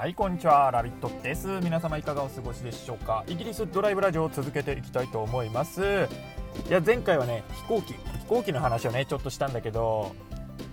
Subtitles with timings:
[0.00, 0.70] はいこんにちは。
[0.70, 1.46] ラビットです。
[1.62, 3.22] 皆様いかがお過ごしでしょうか？
[3.28, 5.82] イギリスドライブラジオを続けていきたいと思います。
[5.82, 10.16] いや前回はね飛行機飛行機の話をねちょっとしたんだけど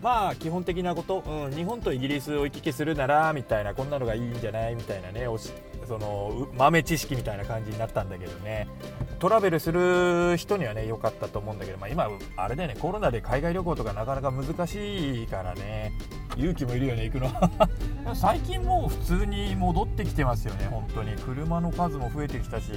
[0.01, 4.75] まあ基本的なこと、うん、日本とイギリスを行き来するならみたいなこんなのがいいんじゃない？
[4.75, 5.51] みたいなねおし
[5.85, 8.69] その豆知識みたいな感じになったんだけどね。
[9.19, 15.91] トラベルする人にはね良かったと思うんだけど、まあ、今あれだよねコロナで海外旅行とかなかなか難しいからね
[16.37, 17.31] 勇気もいるよね行くの。
[18.15, 21.15] 最近もう普通に戻ってきてますよね本当に。
[21.15, 22.71] 車の数も増えてきたし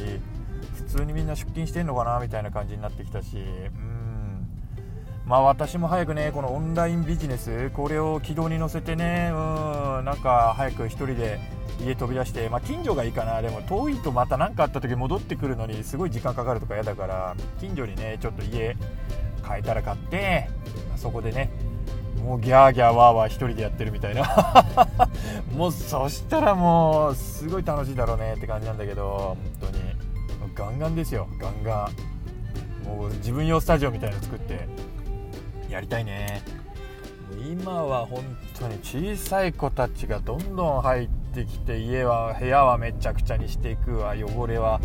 [0.77, 4.49] 普通にみんな出勤してんのかなみたいな感じになってきたしうん。
[5.27, 9.37] まあ私も早くねこのオンラインビジネスこれを軌道に乗せてねう
[10.01, 11.39] んなんか早く1人で
[11.79, 13.41] 家飛び出して、まあ、近所がいいかな。
[13.43, 18.77] でも遠いとまた何かあった時戻ってくるのにすごい時間かかるとか嫌だから近所にねちょっと家
[19.49, 20.49] 変えたら買って
[20.97, 21.51] そこでね
[22.23, 24.25] もうギャーギャーワーワー1人でやってるみたいな。
[25.57, 29.91] もうそしたらもうすごい楽しいだろうねって感じなんだけど本当に。
[30.55, 31.29] ガンガンですよ。
[31.39, 31.89] ガンガ
[32.85, 32.87] ン。
[32.87, 34.69] もう自分用スタジオみたいなの作って
[35.71, 36.43] やりたいね。
[37.51, 38.25] 今は本
[38.59, 44.15] 当に小さい子たちがどんどん入ってきて家は部屋はめちゃくちゃにしていくわ。
[44.15, 44.81] 汚れは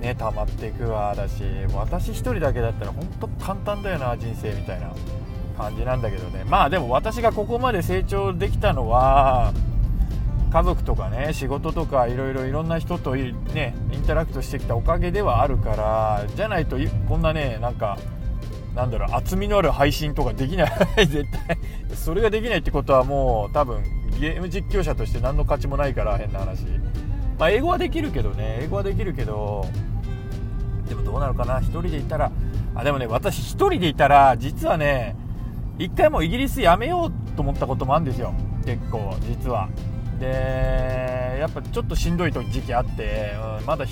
[0.00, 1.14] ね溜まっていくわ。
[1.14, 1.42] だし
[1.74, 4.92] 私1人だけだったら本当簡単だよな人生みたいな
[5.56, 6.44] 感じなんだけどね。
[6.44, 9.52] まあでも私がここまで成長できたのは
[10.52, 16.76] 家族とかね仕事とかいろいろいろんな人とねインタラクトしてきたおかげではあるからじゃないと
[17.08, 17.98] こんなねなんか
[18.74, 20.72] なんだろう厚みのある配信とかできない。
[21.06, 21.58] 絶対。
[21.94, 23.82] それができないってことはもう多分
[24.20, 26.64] ゲーム実況者として何の価値もないから変な話。
[27.38, 28.60] まあ英語はできるけどね。
[28.62, 29.66] 英語はできるけど
[30.88, 31.58] でもどうなるかな。
[31.58, 32.30] 1人でいたら。
[32.74, 35.16] あでもね私1人でいたら実はね
[35.78, 38.34] 1回もイギリス辞めようと思ったこともあるんですよ。
[38.64, 39.68] 結構実は。
[40.18, 43.84] でやっぱちょっとしんどい時期あって、うん、まだ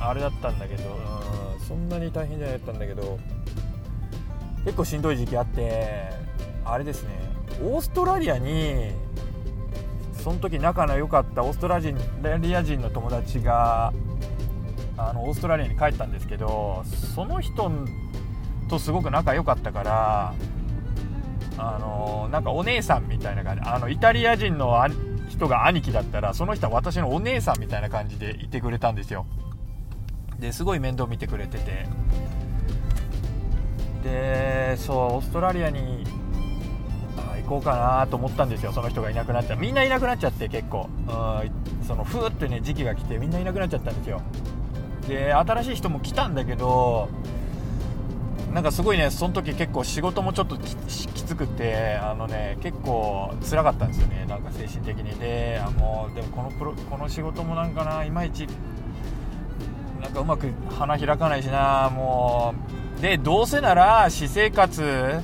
[0.00, 3.18] あれだったんだけど、うん、そんなに大変じゃなかったんだけど
[4.64, 6.10] 結構しんどい時期あって
[6.64, 7.10] あれですね。
[7.62, 8.92] オーストラリアに
[10.22, 13.92] その時仲の良かったオーストラリア人の友達が
[14.96, 16.84] あのオーストラリアに帰ったんですけど
[17.14, 17.70] その人
[18.68, 20.34] とすごく仲良かったから
[21.58, 24.80] あのなんかお姉さんみたいな感じあのイタリア人の
[25.28, 29.26] 人が兄貴だったらその人は私のお姉さんみたいな感じでいてくれたんですよ。
[30.38, 31.86] ですごい面倒見てくれてて。
[34.04, 36.04] でそうオーストラリアに
[37.42, 40.88] 行こうかなと思ったんですよその人がいなくなっちゃみんないなくなっちゃって結構。
[41.08, 41.10] う
[41.46, 41.50] ん
[41.86, 44.22] そのふーってね時期が来てみんないなくなっちゃったんですよ。
[45.08, 47.08] で新しい人も来たんだけど
[48.54, 55.18] なんかすごいねその時結構仕事もちょっときつくてあのね結構辛かったんですよねなんか精神的に。
[55.18, 58.46] であもうでもこのプロこの仕事もなんかないまいち
[60.00, 62.54] なんかうまく花開かないしなも
[62.98, 63.02] う。
[63.02, 65.20] でどうせなら私生活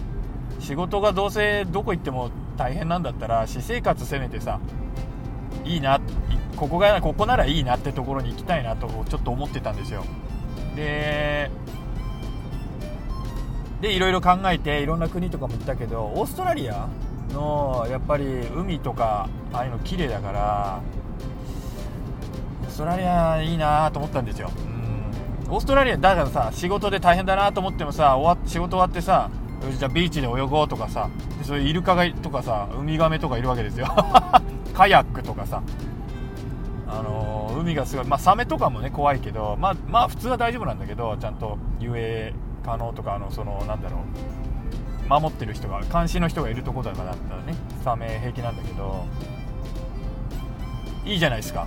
[0.59, 4.61] 仕事がどうせどこ行っても大変なんだったら私生活せめてさ
[5.65, 6.01] いいな
[6.57, 10.05] ここがここならいいなってところに行きたいなとちょっと思ってたんですよ。
[10.75, 11.51] で
[13.81, 16.89] でいろいろ考えていろんな国とかも行ったけどオーストラリア
[17.33, 18.25] のやっぱり
[18.57, 20.81] 海とかああいうの綺麗だから
[22.65, 24.51] オーストラリアいいなと思ったんですよ。
[25.47, 25.55] うん。
[25.55, 29.31] オーストラリアだからさ仕事で大変だなと思ってもさ終わ仕事終わってさ
[29.77, 31.11] じゃあビーチで泳ごうとかさ
[31.43, 33.87] そういうイルカがとかさウミガメとかいるわけですよ。
[34.75, 35.63] カヤックとかさ。
[36.91, 42.33] あのー、海がすごいまあサメとかもね怖いけどまあまあ普通は大丈夫なんだけどちゃんと遊泳
[42.65, 44.01] 可能とかあのそのなんだろう。
[45.09, 49.07] 守ってる人が監視の人がいるところとかだったらねサメ平気なんだけど。
[51.07, 51.67] いいじゃないですか。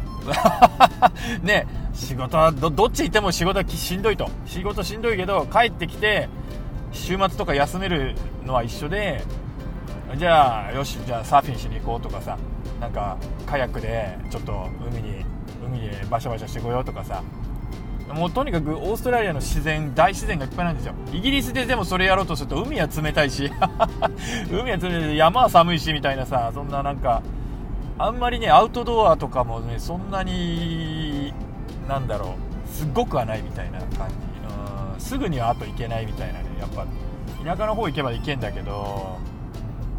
[1.41, 4.29] ね仕事はどどっち行っても仕事はしんどいと。
[4.45, 6.29] 仕事しんどいけど帰ってきて
[6.91, 8.15] 週末とか休める
[8.45, 9.23] のは一緒で
[10.17, 12.37] じゃあよしじゃあサーフィンしに行こうとかさ
[12.79, 15.25] なんかカヤックでちょっと海に
[15.65, 17.23] 海でバシャバシャしてこようとかさ。
[18.13, 20.93] もうとにかくオーストラリアの自然大自然がいっぱいなんですよ。
[21.13, 23.49] イギリスででもそれやろうとすると海は冷たいし
[24.51, 27.21] 海は冷たいし山は寒いしみたいなさそんななんか
[27.97, 31.33] あんまりねアウトドアとかもねそんなに
[31.87, 32.35] なんだろ
[32.65, 34.15] うすっごくはないみたいな感じ。
[34.95, 36.50] うんすぐにはあと行けないみたいなね。
[36.61, 36.85] やっぱ
[37.43, 39.17] 田舎の方行けば行けんだけど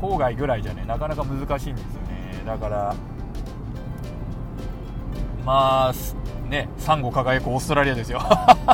[0.00, 2.42] 郊外ぐらいじゃねなかなか難しいんですよね。
[2.46, 2.94] だから
[5.44, 5.94] まあ
[6.48, 8.20] ねサンゴ輝くオーストラリアですよ。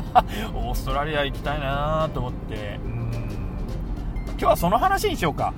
[0.54, 2.78] オーストラリア行きたいなと思って。
[2.84, 3.10] うん。
[4.30, 5.52] 今日はその話にしようか。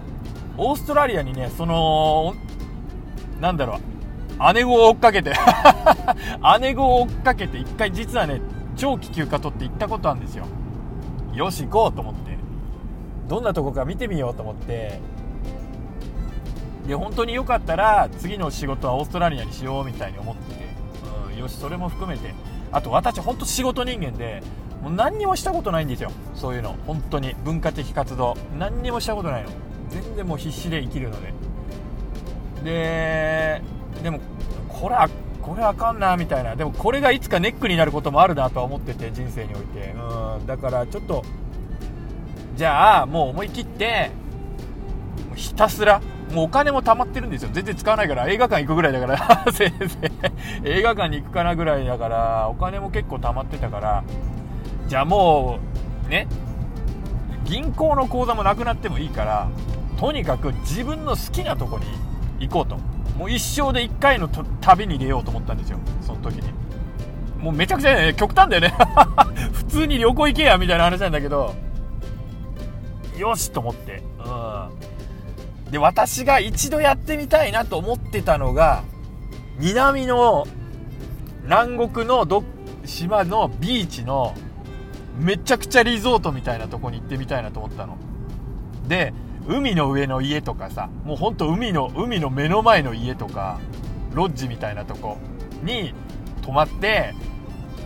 [0.56, 2.34] オーストラリアにねその
[3.40, 5.32] なんだろう姉子を追っかけて。
[6.60, 8.40] 姉子を追っかけて一回実はね
[8.76, 10.46] 長期休暇取って行ったことあるんですよ。
[11.34, 12.36] よし行こうと思って。
[13.28, 15.00] どんなとこか見てみようと思って。
[16.86, 20.64] で本当によかったら次の仕事はオーストラリアにしようみたいに思ってて、
[21.32, 22.34] うん、よしそれも含めて。
[22.72, 24.42] あと私本当仕事人間で
[24.82, 26.10] もう何にもしたことないんですよ。
[26.34, 26.76] そういうの。
[26.86, 27.34] 本当に。
[27.44, 28.36] 文化的活動。
[28.58, 29.50] 何にもしたことないの。
[29.90, 31.32] 全然もう必死で生きるので。
[32.64, 33.62] で
[34.02, 34.20] でも
[34.68, 35.08] これは
[35.42, 36.56] これあかんなみたいな。
[36.56, 39.94] でもこれがいつかネックになることもあるなとは思ってて人生において。
[40.38, 40.46] うん。
[40.46, 41.24] だからちょっと
[42.56, 44.10] じゃあもう思い切って
[45.34, 46.00] ひたすら
[46.32, 47.50] もうお金も貯まってるんですよ。
[47.52, 48.28] 全然使わないから。
[48.28, 49.44] 映画館行くぐらいだから。
[49.52, 50.12] 先生。
[50.64, 52.48] 映画館に行くかなぐらいだから。
[52.48, 54.04] お金も結構貯まってたから。
[54.86, 55.58] じゃあも
[56.06, 56.26] うね。
[57.44, 59.48] 銀行の口座もなくなってもいいから。
[59.98, 61.86] とにかく自分の好きなとこに
[62.38, 62.78] 行こうと。
[63.20, 64.28] もう一生で1回の
[64.62, 65.78] 旅に出ようと思ったんですよ。
[66.00, 66.50] その時に。
[67.38, 68.74] もうめちゃくちゃね極端だよね。
[69.52, 71.54] 普通に旅行行けやみたいな話なんだけど。
[73.18, 74.02] よしと思って。
[74.24, 75.70] うん。
[75.70, 78.84] で私が一度やってみたいなと思ってたのが
[79.58, 80.46] 南の
[81.44, 82.42] 南国のど
[82.86, 84.34] 島のビーチの
[85.18, 87.98] めちゃくちゃリゾートみたいなとこに行ってみたいなと思ったの。
[88.88, 89.12] で
[89.48, 93.58] 海の上の家とかさもうほんと海の海の目の前の家とか
[94.12, 95.18] ロッジみたいなとこ
[95.62, 95.94] に
[96.42, 97.14] 泊まって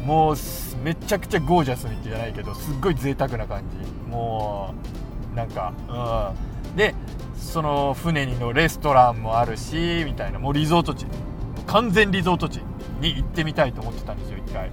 [0.05, 0.37] もう
[0.83, 4.11] めちゃくちゃゴージャスにじゃないけどすっごい贅沢な感じ。
[4.11, 4.75] も
[5.33, 6.77] うなんかうん。
[6.77, 6.95] で
[7.37, 10.39] その船にのレストランもあるしみたいな。
[10.39, 11.07] もうリゾート地。
[11.67, 12.61] 完全リゾート地
[13.01, 14.71] に行ってみたいと思ってたんですよ一回。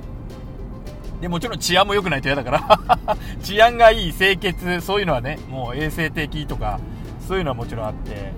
[1.22, 3.16] でもちろん治安も良くないと嫌だから。
[3.44, 6.80] 治安がいい清潔そういうのはねもう衛生的とか
[7.28, 8.34] そういうのはもちろんあって、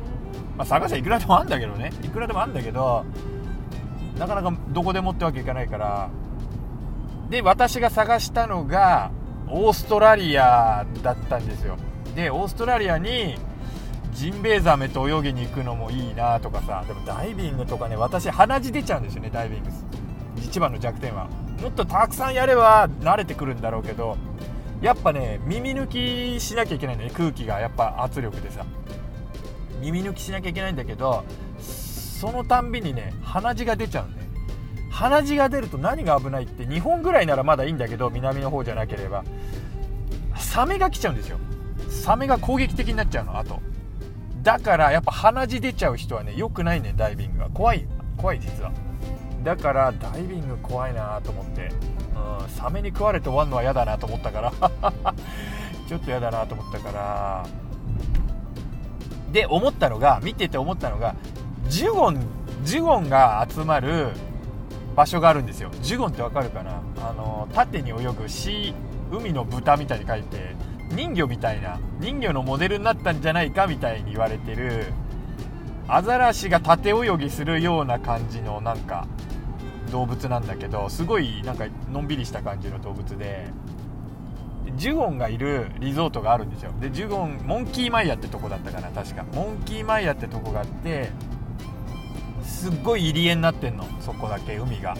[0.58, 1.92] まあ、探しゃいくらでもあるんだけどね。
[2.04, 3.06] いくらでもあんだけど
[4.20, 6.10] なかなかどこでもってわけいかないから。
[7.30, 9.12] で私が探したのが
[9.48, 11.78] オーストラリアだったんですよ。
[12.16, 13.38] でオーストラリアに
[14.12, 16.84] ジンベエザメと泳ぎに行くのもいいなとかさ。
[16.86, 19.70] でもダイビングとかね私鼻血出ちゃうんですよねダイビング。
[20.38, 21.28] 一番の弱点は。
[21.64, 24.18] もっとたくさんやれば慣れてくるんだろうけど
[24.82, 25.88] やっぱね耳抜
[26.36, 28.66] きしなきゃいけないんだね空気がやっぱ圧力でさ。
[29.80, 31.26] 耳抜きしなきゃいけないんだけど
[31.60, 34.28] そのたんびにね鼻血が出ちゃうんね。
[34.92, 39.24] 鼻血が出ると何が危ないって日本ぐらいならまだいいんだけど南の方じゃなければ。
[40.38, 41.38] サメが来ちゃうんですよ。
[41.90, 43.62] サメが攻撃的になっちゃうのあと。
[44.42, 47.88] だからやっぱ鼻血出ちゃう人はね良くないねダイビングが怖い
[48.18, 48.72] 怖い実は。
[49.44, 51.70] だからダイビング怖いなと思って、
[52.42, 54.52] うん、サメに食われて終わるのは嫌だなと思ったから。
[55.88, 57.46] ちょっと嫌だなと思ったから。
[59.32, 61.16] で思ったのが見てて思ったのが
[61.68, 62.20] ジュゴン
[62.64, 64.12] ジュゴンが集まる
[64.96, 65.72] 場所があるんですよ。
[65.82, 66.82] ジュゴンってわかるかな？
[66.98, 68.74] あの縦に泳ぐシ
[69.12, 70.56] 海の豚みたいに書いて
[70.92, 74.86] 人魚みたいな人魚のモデルになったんじゃないかみたいに言われてる
[75.88, 79.08] アザラシが縦泳ぎするような感じのなんか
[79.94, 83.46] 動物なんだけどすごいなんかのんびりした感じの動物で
[84.76, 86.72] ジュゴンがいるリゾートがあるんですよ。
[86.82, 89.24] でジュゴンモンキーマイヤってとこだったかな確か。
[89.36, 91.12] モンキーマイヤってとこがあって
[92.42, 94.98] すっごい入り江になってんのそこだけ海が。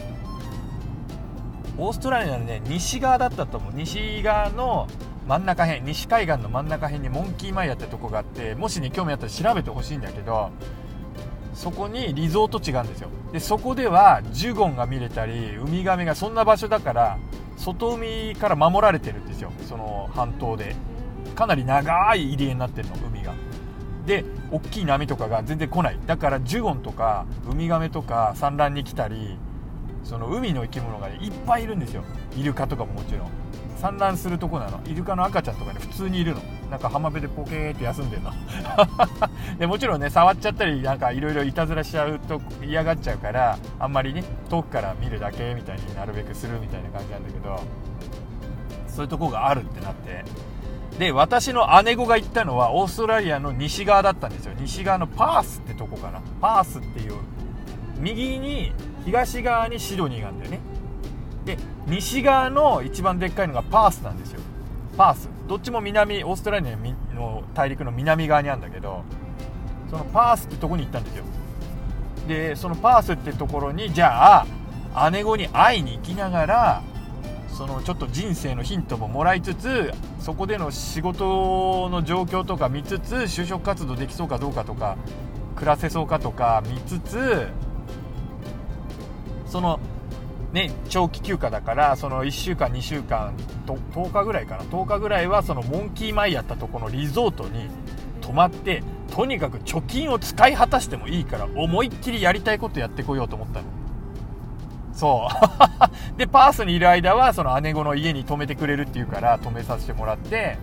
[1.76, 3.72] オーストラリアのね西側だったと思う。
[3.74, 4.86] 西側の
[5.26, 10.50] 真ん中辺西海岸の真ん中辺にモンキーマイヤってとこがあってもしね興味あったら調べてほしいんだけど
[11.54, 13.08] そこにリゾート地があるんですよ。
[13.32, 17.18] でそこではジュゴンが見れたりウミガメがそんな場所だから
[17.56, 19.52] 外海から守られてるんですよ。
[19.66, 20.76] その半島で。
[21.34, 23.34] かなり長い入り江になってるの海が。
[24.06, 25.98] で大きい波とかが全然来ない。
[26.06, 29.38] だからジュゴンとかウミガメとか産卵に来たり
[30.02, 32.04] その海の生き物が、ね、いっぱいいるんですよ。
[32.36, 33.43] イルカとかももちろん。
[33.84, 34.80] 産卵するとこなの。
[34.86, 36.40] イルカの赤ちゃんとかね普通にいるの。
[36.70, 38.32] なんか浜辺でポケーって休んでんの。
[39.60, 47.60] でもちろんね触っちゃったりなんかいろいろいたずらしちゃうと嫌がっちゃうからあんまりね遠くから見るだけみたいになるべくするみたいな感じなんだけど
[48.88, 50.24] そういうとこがあるってなって。
[50.98, 54.54] で私の姉子が行ったのはオーストラリアの西側だったんですよ。
[54.58, 56.22] 西側のパースってとこかな。
[56.40, 57.14] パースっていう
[57.98, 58.72] 右に
[59.04, 60.60] 東側にシドニーがあるんだよね。
[61.44, 64.40] で西側の一番でっかいのがパースなんですよ。
[64.96, 65.28] パース。
[65.48, 66.76] どっちも南オーストラリア
[67.14, 69.02] の大陸の南側にあるんだけど
[69.90, 71.24] そのパースってとこに行ったんですよ。
[72.26, 74.46] でそのパースってところにじゃ
[74.94, 76.82] あ姉子に会いに行きながら
[77.48, 84.96] そのちょっと人生のヒントももらいつつそこでの仕事の状況とか見つつ就職活動できそうかどうかとか
[85.54, 87.48] 暮らせそうかとか見つつ
[89.46, 89.78] その
[90.54, 93.34] ね、長期休暇だからその1週間2週間
[93.66, 94.62] と10日ぐらいかな。
[94.62, 97.68] 10日ぐらいはそのモンキーマイやったとこのリゾートに
[98.20, 103.66] 泊まってとにかく貯金を使い果たしてもいいから思いっきりやりたいことやってこようと思ったの。
[104.92, 105.26] そ
[106.14, 106.14] う。
[106.16, 110.56] でパースにいる間はその姉子の家に泊めてくれるっていうから泊めさせてもらって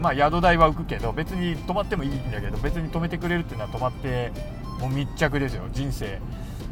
[0.00, 4.30] まあ宿代は浮くけど別に泊まってもいいんだけど別に泊めてくれるっていうのは泊まって
[4.78, 6.20] もう密着ですよ人生。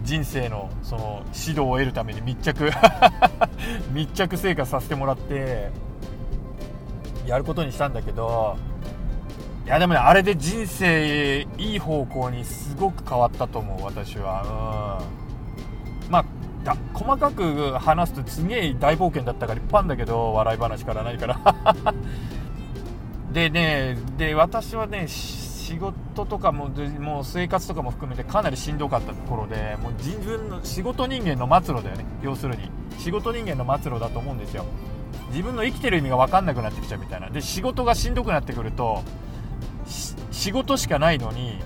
[0.02, 2.71] 人生のその指導を得るために密着
[3.92, 5.71] 密着生活させてもらって
[7.26, 8.57] やることにしたんだけど
[9.66, 14.99] いやでもねあれで人生いい方向にすごく変わったと思う私は。
[16.07, 16.11] うん。
[16.11, 16.25] まあ
[16.64, 21.95] だ細かく話すとすげえ大冒険だったからいっぱいあるんだけど笑い話から何から。
[23.33, 25.07] でねで私はね
[25.71, 32.05] 仕事とかももう生活とかも含めてかなりしんどかったところでもう自分の仕事人間の末路だよね。
[32.23, 32.69] 要するに。
[32.99, 34.65] 仕事人間の末路だと思うんですよ。
[35.31, 37.31] 自分の生きてる意味が分かんなくなってきちゃうみたいな。
[37.31, 39.05] で仕事がしんどくなってくると
[40.33, 41.61] 仕事しかないのに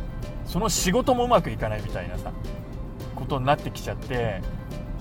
[0.44, 2.30] その仕事もうまくいかないみたいなさ
[3.14, 4.42] ことになってきちゃって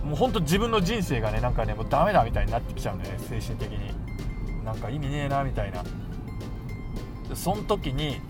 [0.06, 3.94] もうほんと自分の人生がねなんかねもうダメだみたいになってきちゃうんだよね精神的に。
[4.64, 5.84] なんか意味ねえなみたいな。
[7.36, 8.22] その時に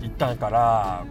[0.00, 1.04] 行ったから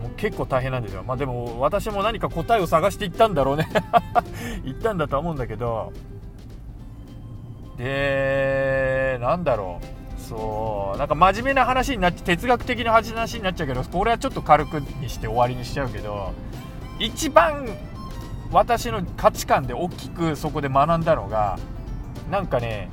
[0.00, 1.02] もう結構大変なんですよ。
[1.02, 3.68] まあでも私も何か答えを探していったんだろうね。
[4.64, 5.92] 行ったんだとは思うんだけど。
[7.76, 9.96] でなんだろう。
[10.26, 16.32] そうなんか真面目な話になって哲学的な話になっちゃうけどこれはちょっと軽くにして終わりにしちゃうけど
[16.98, 17.68] 一番
[18.50, 21.58] 私の価値観で大きくそこで学んだのが
[22.28, 22.88] なんかね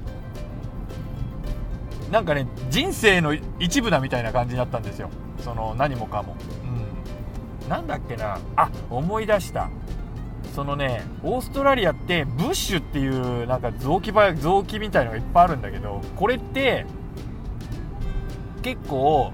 [2.12, 5.10] なんかね人生の一部だみたいな感じになったんですよ。
[5.44, 6.36] その何もかも、
[7.64, 8.40] うん、なんだっけな。
[8.56, 9.70] あ思い出した。
[10.56, 16.86] そのねオーストラリアってブッシュっていうなんか雑木場雑木みたいのがいっぱいあるんだけどこれって
[18.62, 19.34] 結構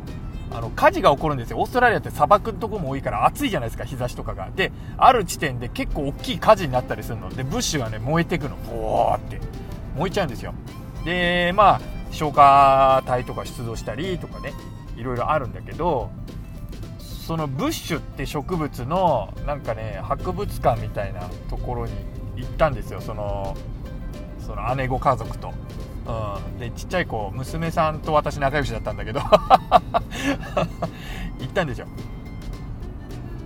[0.51, 1.59] あの火事が起こるんですよ。
[1.59, 4.49] オーストラリアって砂漠のとこも多いから暑いじゃないですか日差しとかが。
[4.55, 7.29] である地点で結構大きい火事になったりするの。
[7.29, 8.55] でブッシュがね燃えてくの。
[8.57, 9.39] ボーって。
[9.95, 10.53] 燃えちゃうんですよ。
[11.05, 14.53] でまあ消火隊とか出動したりとかね。
[14.99, 16.11] いろいろあるんだけど
[16.99, 21.93] そのブッシュって植物のなんかね博物館みたいなところに
[22.35, 23.01] 行ったんですよ。
[23.01, 23.55] その
[24.39, 25.53] その姉子家族と。
[26.07, 29.21] うん、でちっちゃい子娘さんと私仲良しだったんだけど。
[31.39, 31.87] 行ったんですよ。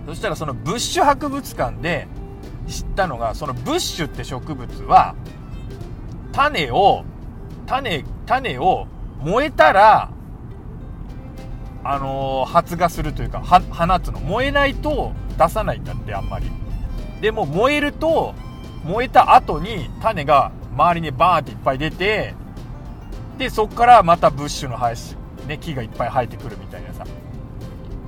[0.06, 2.08] そしたらそのブッシュ博物館で
[2.66, 5.14] 知ったのがそのブッシュって植物は
[6.32, 7.04] 種を
[7.66, 8.86] 種種を
[9.20, 10.13] 燃えたら
[11.84, 13.60] あのー、発芽するというか放
[14.00, 14.18] つの。
[14.20, 16.50] 燃えないと出さないんだってあんまり。
[17.20, 18.34] でも燃えると
[18.84, 22.34] 燃えた後に種が周りにバーンっていっぱい出て
[23.38, 27.04] でそこからまたブッシュの生えし、ね、木がいっぱい生えてくるみたいなさ。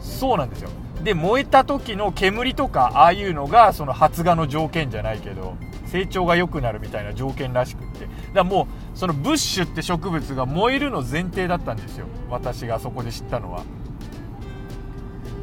[0.01, 0.71] そうなんですよ。
[1.03, 5.57] で燃えた時の煙とかああいうのがその発芽の条件じゃないけど
[5.87, 8.07] 成長が良くなるみたいな条件らしくって。
[8.07, 12.07] だからもうそのブッシュって植物が燃えるの前提だったんですよ。
[12.31, 13.63] 私がそこで知ったのは。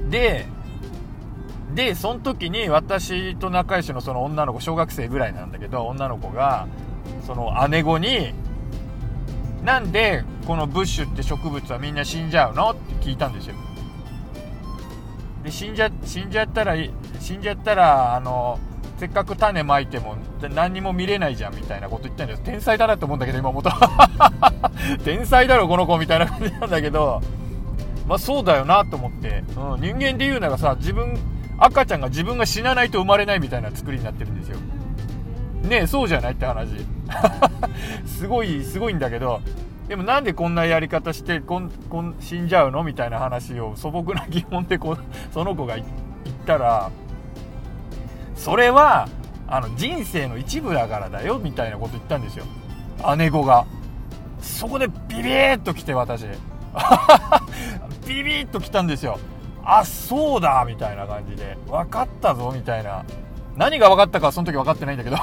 [0.09, 0.47] で
[1.75, 6.67] でその時に私と仲良しのその女の子小学生ぐらいなんだけど女の子が
[7.25, 8.33] その姉子に
[9.63, 13.55] なんでこのブッシュって植物はみんな死んじゃうのって聞いたんですよ。
[15.43, 16.75] で死んじゃ死んじゃったら
[17.19, 18.57] 死んじゃったらあの
[19.03, 20.15] せっかく種まいても
[20.55, 23.69] 何にも見れないじゃんみたいなこと言ったんです天才だなって思うんだけど今元
[25.03, 27.21] 天才だろこの子みたいな感じなんだけど。
[28.07, 31.17] まあそうだよなと思って、うん、人間で言うならさ自分
[31.57, 34.57] 赤ちゃんが自分が死なないと生まれないみたいな作りになってるんですよ。
[35.63, 36.69] ねえそうじゃないって話。
[38.05, 39.41] すごいすごいんだけど。
[39.87, 42.83] でもなんでこんなやり方してこんこん死んじゃうの？
[42.83, 44.97] みたいな話を素朴な疑問でこう
[45.33, 45.87] その子が言っ
[46.45, 46.89] たら
[48.35, 49.07] それは
[49.47, 52.45] あの人生の一部だからだよみたいなこと言ったんですよ。
[53.17, 53.65] 姉子が。
[54.41, 56.25] そこでビビッと来て私。
[58.07, 59.19] ビビッと来たんですよ。
[59.63, 61.57] あそうだみたいな感じで。
[61.67, 63.05] 分かったぞみたいな。
[63.55, 65.17] 何が分かったかはその時分かってないんだけど。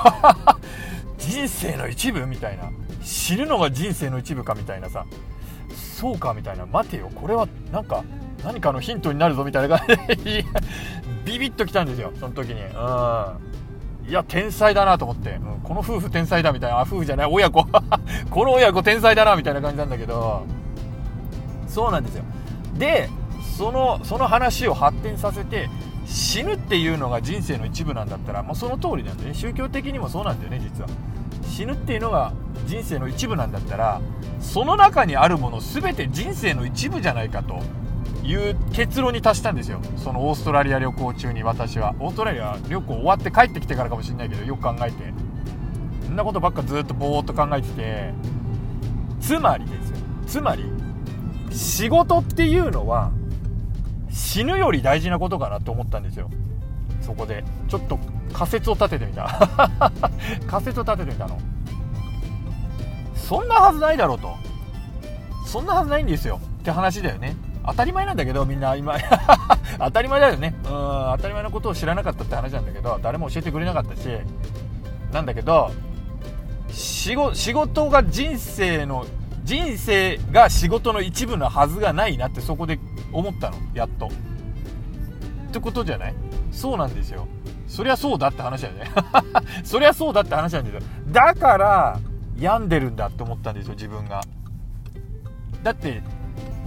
[1.18, 2.70] 人生の一部みたいな。
[3.02, 5.04] 死ぬのが人生の一部かみたいなさ。
[5.74, 6.66] そうかみたいな。
[6.66, 8.04] 待てよこれはなんか
[8.44, 10.44] 何かのヒントになるぞみたいな感じで。
[11.24, 12.62] ビビッときたんですよその時に。
[12.62, 14.10] うん。
[14.10, 16.78] いや天才だなと思って、うん、この夫婦天才だみたいな。
[16.78, 17.28] あ夫婦じゃない。
[17.30, 17.64] 親子。
[18.30, 20.44] この親子天才だなみたいな感じなんだけど。
[21.66, 22.24] そうなんですよ。
[22.78, 23.08] で
[23.56, 25.68] そのその話を発展させて
[26.06, 29.34] 死ぬっていうのが人生の一部なんだったら、まあ、その通りなんでね。
[29.34, 30.88] 宗教的にもそうなんだよね実は。
[31.44, 32.32] 死ぬっていうのが
[32.66, 34.00] 人生の一部なんだったら
[34.40, 37.60] その中にあるもの全て人生の一部じゃないかと。
[38.24, 39.80] いう結論に達したんですよ。
[39.96, 41.94] そのオーストラリア旅行中に私は。
[41.98, 45.12] オーストラリア旅行終わって帰ってきてからかもしれないけどよく考えて。
[46.04, 48.12] そんなことばっかずっとぼーっと考えてて。
[49.20, 49.96] つまりですよ。
[50.26, 50.64] つまり
[51.50, 53.10] 仕事っていうのは
[54.10, 56.30] 死ぬより大事なことかなと思ったんですよ。
[57.00, 57.44] そこで。
[57.68, 57.98] ちょっと
[58.32, 59.28] 仮説を立ててみた。
[60.46, 61.38] 仮説を立ててみたの。
[63.14, 64.34] そんなはずないだろうと。
[65.46, 66.40] そんなはずないんですよ。
[66.60, 67.34] って話だよね。
[67.70, 68.96] 当たり前なんだけどみんな今。
[69.78, 70.54] 当たり前だよね。
[70.64, 74.08] うん当たり前のことを知らなかったって話なんだけど誰も教えてくれなかったし。
[75.12, 75.70] なんだけど
[76.72, 79.04] 仕事が人生の
[79.42, 82.78] 人生が仕事の一部のはずがないなってそこで
[83.12, 83.56] 思ったの。
[83.74, 84.06] やっと。
[84.06, 84.10] っ
[85.52, 86.14] てことじゃない？
[86.52, 87.26] そうなんですよ。
[87.66, 88.90] そりゃそうだって話だよね。
[89.64, 90.80] そりゃそうだって話なんですよ。
[91.08, 91.98] だから
[92.38, 94.20] 病んでるんだって思ったんですよ自分が。
[95.62, 96.02] だって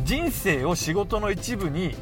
[0.04, 1.96] 人生を仕事の一部に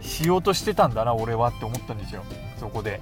[0.00, 2.24] しようとしてたんだな俺はって思ったんですよ
[2.58, 3.00] そこで。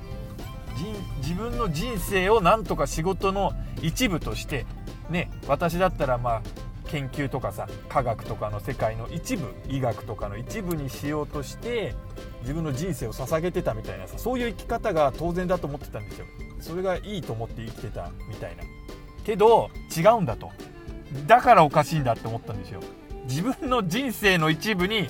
[1.22, 4.66] 自分の人生をなんとか仕事の一部として
[5.08, 6.42] ね私だったらまあ
[6.88, 11.94] 研究とかさ科学とかの世界の一部医学とかの一部にしようとして
[12.42, 16.26] 自分の人生を捧げてたみたいなさそういう生き方が当然だと思ってたんですよ。
[16.60, 18.62] それがいいと思って生きてたみたいな。
[19.24, 20.50] けど違うんだと。
[21.26, 22.80] だからおかしいんだって思ったんですよ。
[23.28, 25.08] 自分の人生の一部に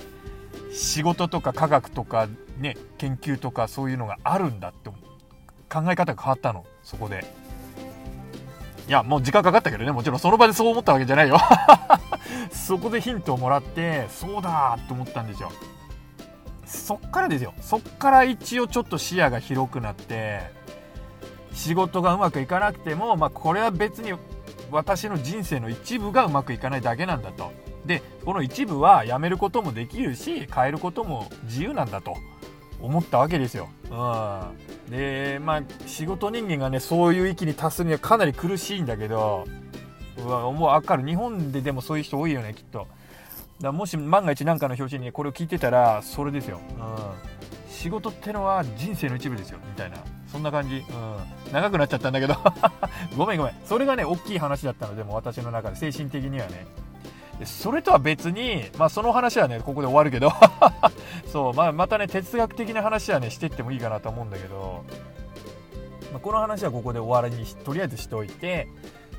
[0.72, 4.90] 仕事とか科学とかね研究とかそういうのがあるんだって
[5.68, 7.24] 考え方が変わったのそこで。
[8.88, 10.18] いやもう時間かかったけどねもちろん。
[10.20, 11.38] その場でそう思ったわけじゃないよ。
[12.52, 15.50] そこでヒントをもらってそうだと思ったんですよ。
[16.64, 17.52] そっからですよ。
[17.60, 20.40] そっから一応ちょっと視野が広くなって
[21.52, 24.12] 仕事がうまくいかなくても、まあ、これは別に
[24.70, 27.52] 私の人生の一部がうまくいかないだけなんだと。
[27.86, 32.16] でこの一部はやめることもできるし変えることも自由なんだと
[32.80, 33.68] 思ったわけですよ。
[33.90, 39.46] うん、でまあ仕事人間がねそういう域に達するにはかなり苦しいんだけど
[40.18, 41.06] うわもう分かる。
[41.06, 42.86] 日本ででもそういう人多いよねきっと。
[43.60, 46.60] だもし万が一何かの表紙にこれを聞いてたらそれですよ。
[46.78, 49.96] うん、仕事ってのは人生の一部ですよみたいな。
[50.30, 52.36] そんな感じ、うん、長くなっちゃったんだけど。
[53.16, 53.54] ごめんごめん。
[53.64, 55.76] それがね大きい話だったのでも私の中で。
[55.76, 56.66] 精神的にはね。
[57.44, 60.32] それとは別に、まあ、その話はねここで終わるけど。
[61.30, 64.84] そう、まあ、またね哲学的な話はねしてってもいいかなと思うんだけど、
[66.12, 68.68] まあ、この話はここで終わりにとりあえずしておいて。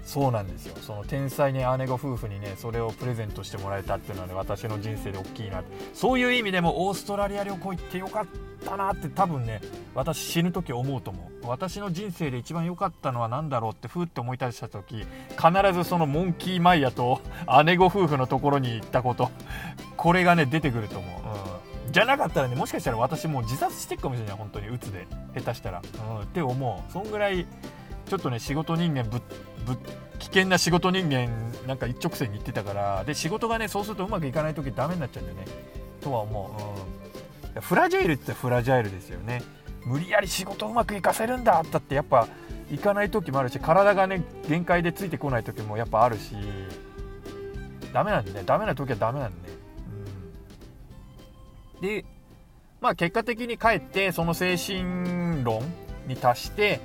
[0.08, 0.76] そうなんですよ。
[0.82, 5.62] その天才ね姉御夫婦にねそれをプレゼントしてもらえたっていうのはね私の人生で大きいな
[5.94, 8.26] そういう意味でもオーストラリア旅行行ってよかっ
[8.66, 9.60] たなって多分ね
[9.94, 11.48] 私死ぬ時思うと思う。
[11.48, 17.22] 私の人生で一番良かったのは何だろうってふーって思い出した時必ずそのモンキーマイヤと
[17.66, 19.30] 姉御夫婦のところに行ったこと
[19.98, 24.70] これがね出てくると思う、うん、じゃなかったらねもしかしたら私もう自殺してっかもしれない本当に。
[24.70, 25.06] 鬱で。
[25.36, 26.92] 下手したら、うん、って思う。
[26.92, 27.46] そんぐらい
[28.08, 29.22] ちょっとね仕事人間ぶ
[29.66, 29.78] ぶ
[30.20, 31.30] 危険な仕事人間
[31.68, 35.46] なんか一直線に行ってたからで仕事がねそうするとうまくいかない時ダメになっちゃうんだよね。
[36.02, 36.84] とは思
[37.54, 39.44] う、うん、フラジャイルってフラジャイルですよね。
[39.86, 42.28] 無理やり仕事うまくいかせるんだだってやっぱ
[42.70, 46.36] 行かない時もあるし体がね限界でついてこない時もやっぱあるし
[47.94, 48.44] ダメなんでね。
[48.46, 49.56] ダメな時はダメなんでね、
[51.76, 52.06] うん、で
[52.82, 55.62] まあ結果的に帰ってその精神論
[56.08, 56.82] に達して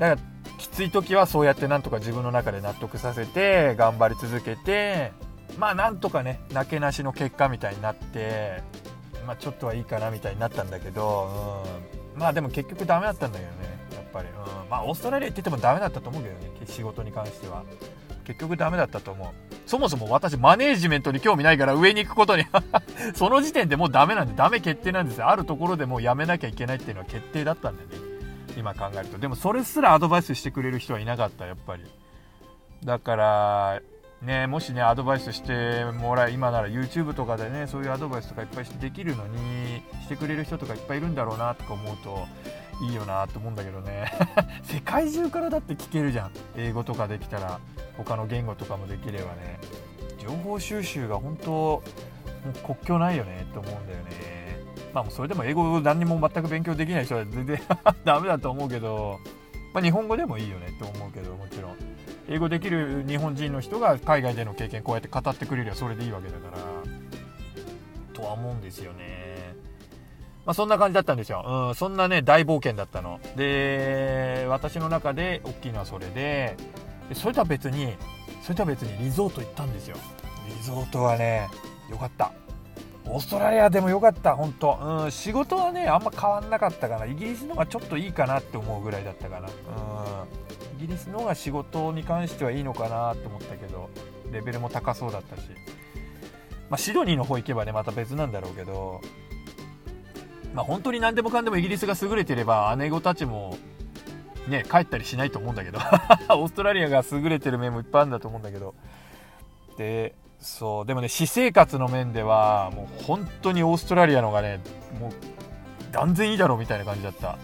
[0.00, 5.12] だからきつい時はそうやってなんとか自分の中で納得させて頑張り続けて
[5.58, 8.62] まあなんとかねなけなしの結果みたいになって
[9.26, 11.62] まあちょっとはいいかなみたいになったんだけど、
[12.14, 13.58] うん、まあでも結局ダメだったんだけどね
[13.94, 17.62] やっぱり、うん、まあオーストラリア行っててもダメだったと思うけどね仕事に関しては。
[18.24, 19.28] 結局ダメだったと思う。
[19.66, 22.44] そもそも私マネージメントに興味ないから上に行くことに。
[23.14, 25.28] その時点でもうダメなんでダメ決定なんですよ。
[25.28, 28.09] あるところでもうやめなきゃいけないっていうのは決定だったんでね。
[28.60, 29.18] 今考えると。
[29.18, 31.84] でもそれすらアドバイスしてくれる人はいなかったやっぱり。
[32.84, 33.82] だから
[34.22, 42.26] ねもしねアドバイスしてもらえ今なら YouTube とかでねそういうアドバイスとかいっぱいできるのにしてくれる人とかいっぱいいるんだろうなとか思うと
[42.82, 44.10] いいよなと思うんだけどね。
[44.64, 46.30] 世界中からだって聞けるじゃん。
[46.56, 47.60] 英語とかできたら
[47.98, 49.58] 他の言語とかもできればね。
[50.18, 51.82] 情報収集が本当も
[52.46, 54.39] う国境ないよねって思うんだよね。
[54.92, 57.60] まあ、それでも英語何にも全く勉強できない人は全然
[58.04, 59.20] ダメだと思うけど、
[59.72, 61.76] まあ、日本語でもいいよねって思うけどもちろん
[62.28, 66.58] 英語できる日本人の人が海外での経験こうやって語ってくれりゃそれでいいわけだから
[68.12, 69.30] とは思うんですよね
[70.46, 71.68] まあ、そんな感じだったんですよ。
[71.68, 73.20] うん、そんなね、大冒険だったの。
[73.36, 76.56] で、私の中で大きいのはそれで、
[77.08, 77.94] でそれとは別に、
[78.42, 79.96] それとは別にリゾート行ったんですよ。
[80.48, 81.48] リゾートはね、
[81.90, 82.32] よかった。
[83.12, 87.06] オーストラリアでもよかった、本当うん、仕事はね、あんま変わんなかったかな。
[87.06, 89.48] イギリスの方がちょっといいかなって思うぐらいだったかな。
[89.48, 89.52] うん。
[90.78, 93.90] イギリスの方が仕事に関してはいいのかなって思ったけど、
[94.30, 95.42] レベルも高そうだったし。
[96.68, 99.00] まあ、シドニーの方行けばね、また別なんだろうけど、
[100.54, 103.56] まあ、本当に何でもかんでもイギリスが優れてれば姉御たちも
[104.48, 105.78] ね帰ったりしないと思うんだけど
[106.34, 108.74] オーストラリアが優れてる面もいっぱいあるんだと思うんだけど
[109.76, 114.60] でそうでもね私生活の面ではもう本当にオーストラリアのがね
[114.98, 115.12] もう
[115.92, 117.38] 断然いいだろうみたいな感じだった。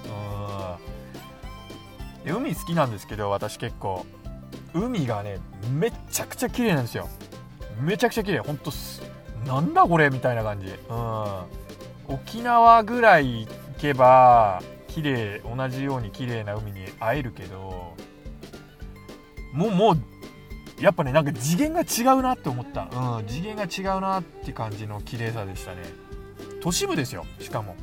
[2.27, 2.37] うん。
[2.37, 4.05] 海好きなんですけど私結構
[4.75, 5.39] 海がね
[5.71, 7.09] めちゃくちゃ綺麗なんですよ。
[7.81, 8.41] めちゃくちゃ綺麗。
[8.41, 8.73] ほんと
[9.47, 10.67] なんだこれみたいな感じ。
[10.67, 10.77] うん。
[12.09, 17.95] 沖縄ぐらい行けば綺麗同じように綺麗な海に会えるけど
[19.53, 19.99] もうもう
[20.81, 25.83] やっぱねなんか次元が違うなって思った、うん、次元が違うなって感じの綺麗さでしたね。
[26.61, 27.77] 都市部ですよしかも。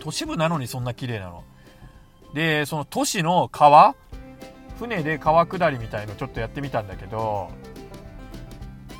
[0.00, 1.44] 都市部なのにそんな綺麗なの。
[2.34, 3.94] でその都市の川
[4.78, 7.50] 船で川下りみたいのちょっとやってみたんだけど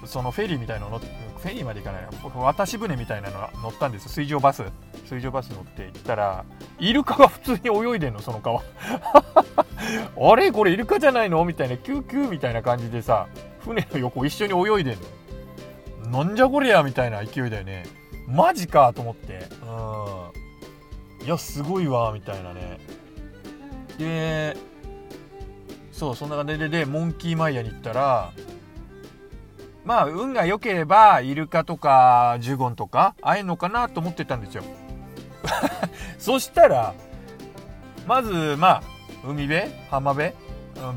[0.05, 1.07] そのフェリーみたいの乗って
[1.39, 4.09] フェリーまで行かない僕渡し船みたいなの乗ったんです。
[4.09, 4.63] 水上バス。
[5.07, 6.45] 水上バス乗って行ったら
[6.79, 8.63] イルカが普通に泳いでんのその川
[10.21, 11.45] あれこれイルカじゃないの？
[11.45, 13.27] みたいなキューキューみたいな感じでさ
[13.61, 14.99] 船の横一緒に泳いでん
[16.11, 17.85] のなんじゃこりゃみたいな勢いだよね。
[18.27, 19.49] マジかと思って。
[19.63, 21.27] うん。
[21.27, 22.79] いやすごいわみたいなね。
[23.99, 24.57] で
[25.93, 28.33] そうそんな感じででモンキーマイヤーに行ったら
[29.85, 34.63] まあ運が良ければイルカとかジュゴンとか会えんのかなと思ってたんですよ。
[36.19, 36.95] そしたら
[38.07, 38.83] まずまあ
[39.25, 39.71] 海辺？
[39.91, 40.33] 浜辺？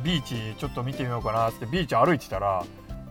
[0.04, 2.64] ビーチちょっと見てみようかなってビーチ歩いてたら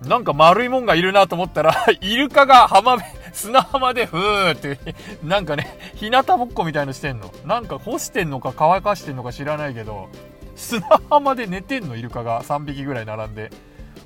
[0.07, 4.79] なんか丸いもんがいるなと思ったら イルカが浜辺砂浜でふーって
[5.23, 7.31] なんかね日向ぼっこみたいのしてんの。
[7.45, 10.09] なんか干してんのか乾かしてんのか知らないけど
[10.57, 12.43] 砂浜で寝てんのイルカが。
[12.43, 13.51] 3匹ぐらい並んで。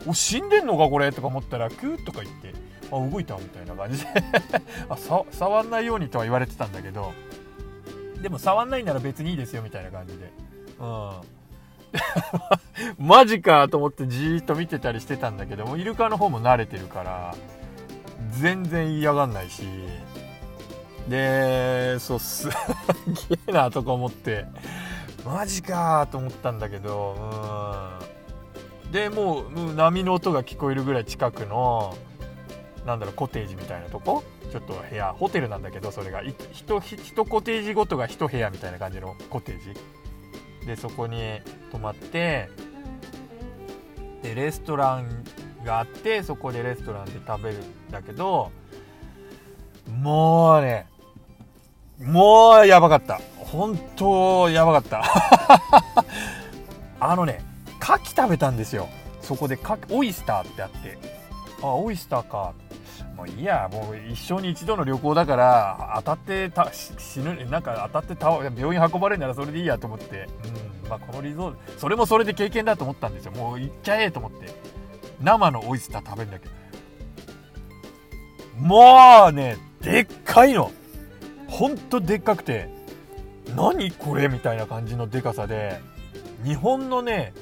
[0.07, 1.11] お死んでんのかこれ？
[1.12, 2.55] とか思ったらキューとか言って
[2.92, 4.09] あ動いたみたいな感じで。
[4.88, 4.97] あ
[5.33, 7.12] 触んないようにとは言われてたんだけど。
[8.23, 10.31] でも触んないなら別にいいですよみたいな感じで。
[10.81, 11.11] うん。
[12.99, 17.35] マジかと思ってじーっと見てたりしてたんだけどもイルカの方も慣れてるから
[18.33, 19.62] 全然嫌がんないし。
[21.09, 22.49] でそうす。
[22.49, 22.55] げ
[23.49, 24.45] えなとか思って
[25.25, 28.01] マジかと思ったんだけど
[28.85, 28.93] うん。
[28.93, 31.97] でもう波の音が聞こえるぐらい近くの
[32.85, 34.25] なんだろうコテージみたいなとこ？
[34.51, 36.23] ちょっと部屋ホテルなんだけどそれが。
[36.23, 39.79] 1コテージごとが1部屋みたいな感じのコテージ。
[40.66, 42.48] でそこに泊まって
[44.22, 45.24] でレストラン
[45.64, 48.50] があってそこでレストランで食べるんだけど
[49.88, 50.87] もうね
[52.02, 53.20] もうやばかった。
[53.38, 55.02] 本当やばかった。
[57.00, 57.42] あのね
[57.81, 58.88] 牡蠣食べたんですよ。
[59.22, 60.98] そこで牡蠣オイスターってあって。
[61.62, 62.52] あオイスターか。
[63.16, 73.33] もういいやもう一生に一度の旅行だから当たってた死ぬなんか当たってた病院運ばれるならそれでいいやと思って、うんまあ、このリゾートそれもそれで経験だと思ったんですよ。
[73.33, 74.55] もう行っちゃえと思って。
[75.22, 76.52] 生のオイスター食べるんだけど。
[78.61, 80.70] もうねでっかいの。
[81.48, 82.68] ほんとでっかくて。
[83.57, 85.81] 何これみたいな感じのでかさで。
[86.44, 87.33] 日本のね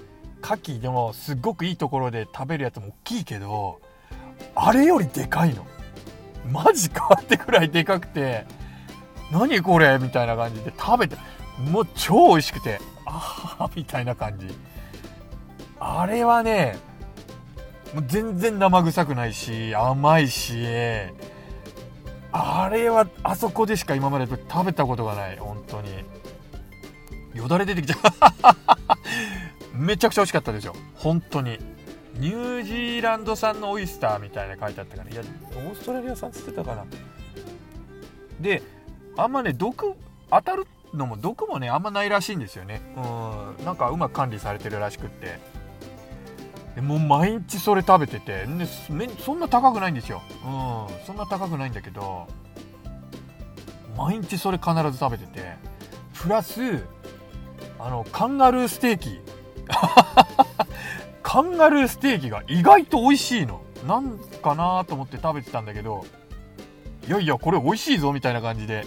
[0.43, 3.81] 牡蠣でもすっごくいいところで食べるやつも大きいけど
[4.67, 5.67] あれよりでかいの？
[6.51, 8.47] マジかってくらいでかくて。
[9.31, 9.99] 何これ？
[10.01, 10.73] みたいな感じで。
[10.79, 11.17] 食べて。
[11.59, 12.81] もう超美味しくて。
[13.05, 14.47] ああみたいな感じ。
[15.79, 16.79] あれはね
[17.93, 20.65] もう全然生臭くないし甘いし
[22.33, 25.37] あれはあそこでしか今まで食べたことがない。
[25.37, 25.91] 本当に。
[27.35, 27.97] よだれ出てきちゃ
[29.75, 29.77] う。
[29.77, 30.75] めちゃくちゃ美味しかったですよ。
[30.95, 31.59] 本当に。
[32.15, 35.11] ニュージーランド産のオイスターみたいな書いてあったから。
[35.11, 36.85] いやオーストラリア産っつってたかな。
[38.41, 38.63] で
[39.17, 39.95] あんまね毒
[40.31, 42.81] 当たるのも毒もねあんまないらしいんですよね。
[42.97, 43.65] うん。
[43.65, 45.39] なんかうまく管理されてるらしくって。
[46.77, 48.47] でもう毎日それ食べてて。
[48.47, 48.67] で
[49.19, 50.23] そんな高くないんですよ。
[50.45, 51.05] うん。
[51.07, 52.27] そんな高くないんだけど
[53.97, 55.57] 毎日それ必ず食べてて。
[56.15, 56.85] プラス
[57.79, 59.21] あのカンガルーステーキ。
[61.35, 63.61] カンガルーステーキが意外と美味しいの。
[63.89, 66.07] なんかなと思って食べてたんだけど、
[67.09, 68.87] いやいや、これ美味しいぞみたいな感じで、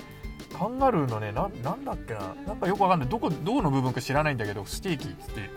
[0.58, 2.36] カンガルーのねななんだっけな。
[2.48, 3.10] なんかよくわかんない。
[3.10, 5.50] どこどこの部分か知らないんだけどステーキっつって。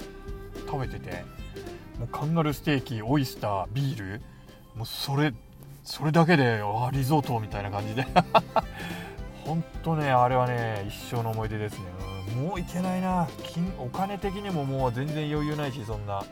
[0.66, 1.22] 食べてて。
[2.00, 4.20] もうカンガルーステーキオイスタービール。
[4.74, 5.32] もうそれ
[5.84, 8.04] それだけであリゾートみたいな感じで。
[9.46, 11.84] 本当ねあれはね一生の思い出ですね、
[12.36, 13.28] もういけないな。
[13.44, 16.24] 金お金的にももう全然余裕ないしそんな。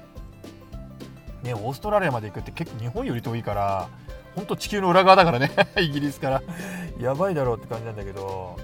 [1.43, 3.89] ねオーストラリアまで行くって結構日本より遠いから
[4.35, 6.43] 本当地球の裏側だからね イギリスから。
[6.99, 8.57] やばいだろうって感じなんだけど。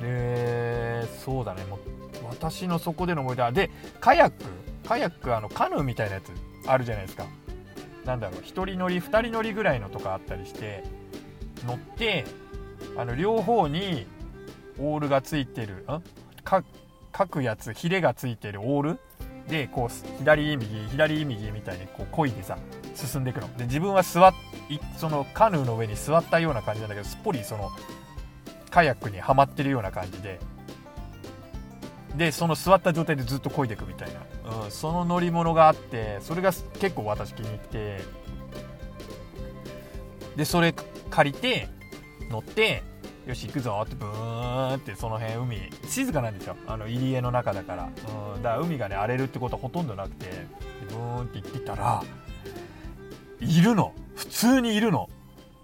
[0.00, 1.64] でそうだね。
[1.64, 1.78] もう
[2.28, 4.44] 私のそこでの思い出でカヤック。
[4.86, 6.32] カヤックあのカヌーみたいなやつ
[6.66, 7.24] あるじゃないですか。
[8.04, 10.82] なんだろう1人乗り2人乗りぐらいのとかあったりして
[11.66, 12.24] 乗って
[12.96, 14.06] あの両方に
[14.78, 16.02] オールがついてるん？
[16.42, 16.62] か
[17.28, 19.00] くやつヒレがついてるオール
[19.48, 22.58] でこう左右左右みたいにこう漕いでさ
[22.94, 23.56] 進んでいくの。
[23.56, 24.34] で自分は座っ
[24.96, 27.70] そのカヌーの上に座ったような感じなんだけどすっぽりその
[28.70, 30.40] カヤックにはまってるような感じで。
[32.16, 34.08] でその座った状態でずっと漕いでいくみたい
[34.44, 38.00] な、うん、その乗り物があってそれが結構私気に入って。
[40.36, 40.74] でそれ
[41.10, 41.68] 借りて
[42.30, 42.82] 乗って
[43.26, 45.70] よし行くぞってブーンってその辺海。
[45.86, 46.56] 静かなんですよ。
[46.66, 47.84] あの入り江の中だから、
[48.34, 50.26] うん、だから海がね荒れるってことはほとんどなくて。
[50.88, 52.02] ブーンって行ってたら
[53.40, 53.94] いるの。
[54.16, 55.08] 普通にいるの。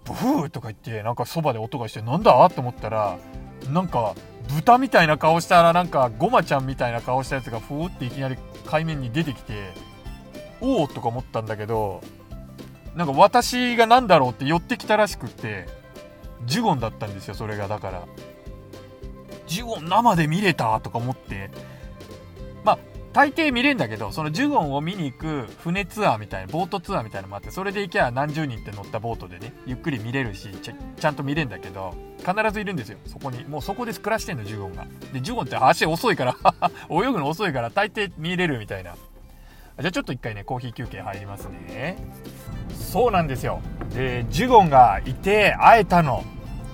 [0.05, 2.49] ブーとか言ってなんかそばで音がしてなんだ？
[2.49, 3.19] と思ったら
[3.71, 4.15] なんか
[4.55, 9.71] 豚みたいな顔したらなんかごまちゃんみたいな顔したやつがふーっていきなり海面に出てきて
[10.61, 12.01] おおとか思ったんだけど
[12.95, 15.67] なんか私が何だろうって寄ってきたらしくって
[16.45, 17.67] ジュゴンだったんですよそれが。
[17.67, 18.03] だから。
[19.47, 21.49] ジュゴン生で見れたとか思って。
[22.63, 22.79] まあ
[23.13, 32.97] 大抵見れんだけどそのジュゴンを見に行く船ツアーみたいなボートツアーみたいなのもあってそれで行きゃ何十人って乗ったボートでねゆっくり見れるしちちゃんと見れんだけど必ずいるんですよ。
[33.05, 33.43] そこに。
[33.45, 34.85] もうそこで暮らしてんのジュゴンが。
[35.13, 36.35] でジュゴンって足遅いから
[36.91, 38.95] 泳ぐの遅いから大抵見れるみたいな。
[39.79, 41.97] じゃあちょっと一回ねコーヒー休憩入りますね。
[42.73, 43.61] そうなんですよ。
[43.93, 46.23] でジュゴンがいて会えたの。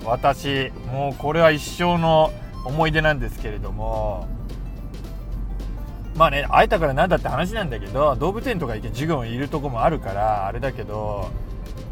[0.04, 2.32] 私もうこれは一生の
[2.64, 4.28] 思い出なんですけれども。
[6.16, 11.28] まあね会えたからなんだって話なんだけど動物園とか行ってジュゴンいるとこもあるからあれだけど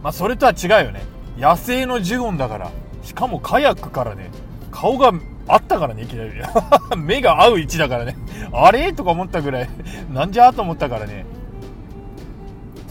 [0.03, 1.03] まあそれとは違うよね。
[1.39, 2.71] 野生のジュゴンだから。
[3.03, 4.31] しかもカヤックからね
[4.71, 5.13] 顔が
[5.47, 6.31] あったからねいきなり。
[6.97, 8.17] 目が合う位置だからね。
[8.53, 8.93] あれ？
[8.95, 9.69] とか思ったぐらい。
[10.11, 11.27] なんじゃと思ったからね。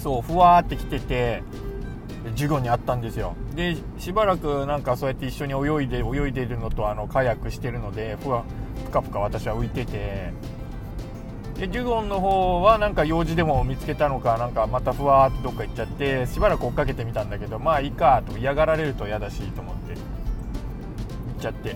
[0.03, 1.43] そうふわって来てて
[2.35, 3.35] ジュゴンに会ったんですよ。
[3.55, 8.43] でしばらくなんかそうやって一緒に泳いで泳いでるのとあのカヤックしてるのでふわ
[8.85, 10.33] ぷかぷか私は浮いてて。
[11.57, 19.99] でジュゴンの方はなんか用事でも見つけたのかなんかまたふわーってどっか行っちゃってしばらく追っかけてみたんだけどまあいいかと嫌がられると嫌だしと思って行っ
[21.39, 21.75] ちゃって。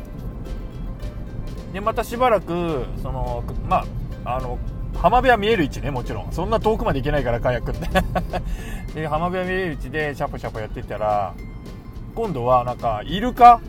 [1.73, 3.85] でまたしばらくそのま
[4.25, 4.57] ああの
[4.95, 6.32] 浜辺は見える位置ねもちろん。
[6.32, 7.88] そんな遠くまで行けないからカヤックって。
[8.93, 11.34] で浜辺は見える位置でシャポシャポやってたら
[12.15, 13.62] 今度はなんかイルカ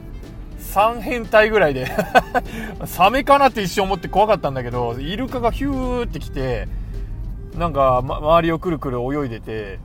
[0.59, 1.87] ？3変態ぐらいで。
[2.87, 6.69] サメかなって一瞬思って怖かったんだけどイルカがヒューって来て
[7.57, 9.81] なんか、ま、周りをくるくる泳いでて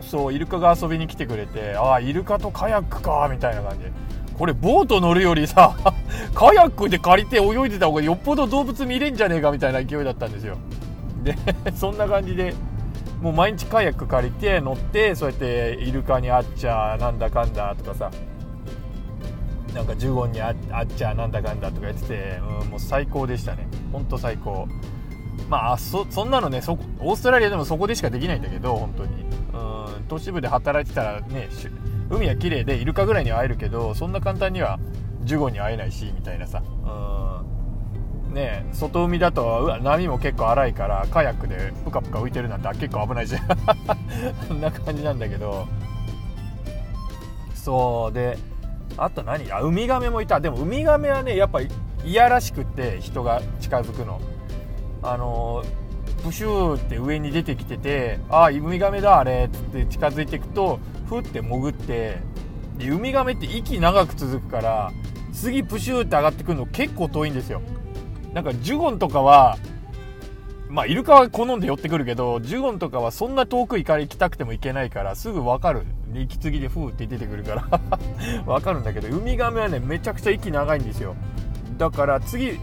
[0.00, 3.92] そうイルカが遊びに来てくれてああイルカとカヤックかみたいな感じで。
[4.38, 5.76] これボート乗るよりさ
[6.34, 10.58] カヤックで借りて泳いでた方がよっぽど動物見れんじゃねえかみたいな勢いだったんですよ。
[11.22, 11.36] で
[11.74, 12.54] そんな感じで
[13.20, 18.10] もう毎日カヤック借りて乗ってそうやってイルカに会っちゃなんだかんだとかさ
[19.74, 23.66] なんか15にあっちゃなんだかんだとか言ってて、うん、もう最高でしたね。
[23.92, 24.66] ほんと最高。
[25.48, 29.12] まあそそんなのねそオーストラリアでもそこでしかできないんだけど本当に。
[29.54, 29.56] う
[30.02, 31.48] ん都市部で働いてたらね
[32.10, 34.78] 海は綺麗でイルカぐらいには会えるけどそんな簡単には
[35.24, 36.62] ジュゴに会えないしみたいなさ。
[36.62, 38.34] うん。
[38.34, 43.46] ね外海だと波も結構荒いからカヤックでプカプカ浮いてるなんて結構危ないじゃん。
[44.46, 45.66] そんな感じなんだけど。
[47.54, 48.38] そうで
[48.96, 49.50] あと何？
[49.52, 50.40] あウミガメもいた。
[50.40, 51.68] でもウミガメはねやっぱい
[52.04, 54.20] やらしくって人が近づくの。
[55.02, 55.64] あの
[56.24, 62.18] プシューって上に出てきててああウミガメだあれっつって近づいていくとふって潜って
[62.78, 64.92] でウミガメって息長く続くから
[65.32, 67.62] 次プシューって上がってくるの結構遠いんですよ。
[68.32, 69.56] なんかジュゴンとかは
[70.68, 75.84] まあイルカは好んで寄ってくるけどジュゴンとかはそんな遠く行か行きたくても行けないからすぐ分かる。
[76.14, 77.80] 息継ぎでフーって出てくるから
[78.46, 81.14] 分かるんだけどウミガメはねめちゃくちゃ息長いんですよ。
[81.76, 82.58] だから次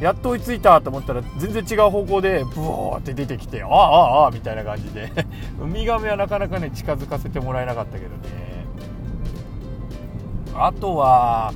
[0.00, 5.10] やっと追いついたと思ったら全然違う方向でブワーって出てきてああああああみたいな感じで。
[5.60, 8.64] ウミガメはなかなかね近づかせてもらえなかったけどね。
[10.56, 11.52] あとは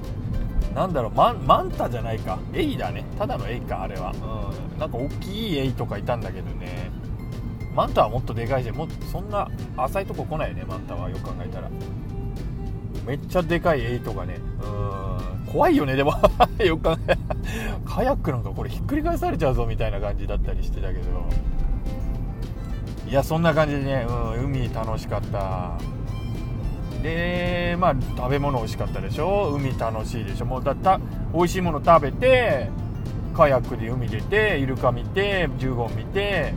[0.75, 2.39] なんだろうマンマンタじゃないか。
[2.53, 3.05] エイだね。
[3.19, 6.91] ただのエイかあれは、うん、なんか大きいエイとかいたんだけどね。
[7.75, 11.11] マンタはもっとでかいしもうそんな浅いとこ来ないよねマンタは。
[11.11, 11.69] よく考えたら。
[13.07, 14.39] めっちゃでかいエイとかね。
[14.63, 14.95] う
[15.35, 16.13] ん怖いよねでも。
[16.65, 17.17] よく考え
[17.85, 21.01] カヤックなんかこれひっくり返されちゃうぞみたいな感じだったりしてたけど。
[23.09, 24.07] いやそんな感じでね、
[24.37, 25.73] うん、海楽しかった。
[27.03, 29.53] でまあ食べ物美味しかったでしょ？
[29.55, 30.47] 海楽しいでしょ？
[30.47, 31.01] もうだった
[31.33, 32.69] 美味しいもの食べて
[33.35, 36.53] カヤックで海出てイルカ見てジュゴン見て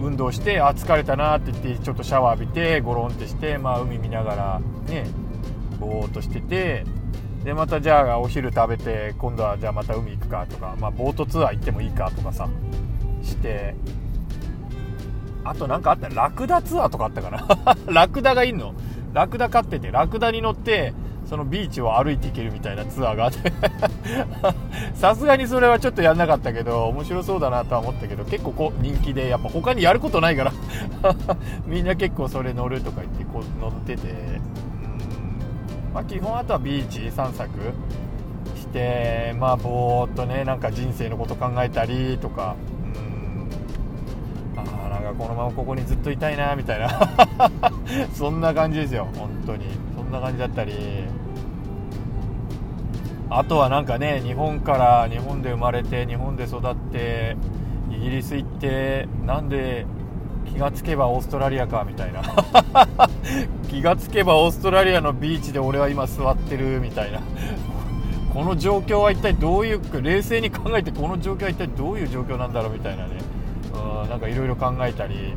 [0.00, 5.06] 運動してあ疲れたなって言ってちょっとシャワー浴びてゴロンってして、まあ、海見ながらね
[5.80, 6.84] ぼーっとしてて。
[7.46, 12.48] でまたじゃあお昼食べて今度はじゃあまた海行くかとか、まあ、ボートツアー行ってもいいかとかさ
[13.22, 13.76] して
[15.44, 18.74] あと何かあったラクダツアーとかあったかな ラクダがいんの？
[19.12, 20.92] ラクダ飼っててラクダに乗って
[21.24, 23.52] そのビーチを歩いていけるみたいなツアーがあって
[24.94, 30.52] さすがにそれはちょっとやんなかったけど面白そうだなとは思ったけど結構こう人気でやっぱ他にやることないから
[31.64, 34.55] みんな結構それ乗るとか言ってこう乗ってて。
[35.96, 37.50] まあ基本あとはビーチ散策
[38.54, 42.54] してまあぼーっとねなんか人生のこと考えたりとか
[45.06, 46.90] がこのままここにずっといたいなみたいな。
[48.12, 49.66] そんな感じですよ本当に。
[49.96, 50.72] そんな感じだったり。
[53.30, 57.36] あとはなんかね日本から日本で生まれて日本で育って
[57.90, 59.86] イギリス行ってなんで
[60.56, 62.22] 気がつけばオーストラリアかみたいな。
[63.68, 67.20] 気がつけばオーストラリアのビーチで俺は今座ってるみたいな。
[68.32, 73.10] この状況は一体どういう冷静に考えてこの状況は一体どういう状況なんだろうみたいなね。
[74.02, 75.34] うんなんかいろいろ考えたり